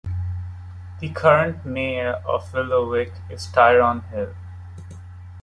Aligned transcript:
The 0.99 1.09
current 1.09 1.63
mayor 1.63 2.13
of 2.27 2.51
Willowick 2.53 3.13
is 3.29 3.45
Tyrone 3.51 4.01
Hill. 4.11 4.33